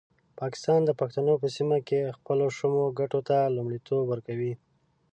[0.39, 4.53] پاکستان د پښتنو په سیمه کې خپلو شومو ګټو ته لومړیتوب ورکوي.